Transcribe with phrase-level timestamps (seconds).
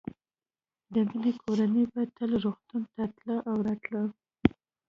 [0.93, 4.03] د مينې کورنۍ به تل روغتون ته تله او راتله